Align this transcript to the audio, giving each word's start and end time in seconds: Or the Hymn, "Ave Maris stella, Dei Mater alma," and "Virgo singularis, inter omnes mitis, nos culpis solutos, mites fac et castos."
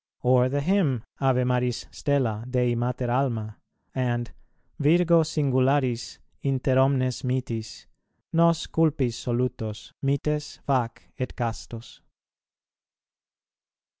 Or 0.23 0.49
the 0.49 0.61
Hymn, 0.61 1.03
"Ave 1.19 1.43
Maris 1.43 1.85
stella, 1.91 2.43
Dei 2.49 2.73
Mater 2.73 3.11
alma," 3.11 3.57
and 3.93 4.31
"Virgo 4.79 5.21
singularis, 5.21 6.17
inter 6.41 6.79
omnes 6.79 7.23
mitis, 7.23 7.85
nos 8.33 8.65
culpis 8.65 9.13
solutos, 9.13 9.93
mites 10.01 10.57
fac 10.65 11.03
et 11.19 11.35
castos." 11.35 12.01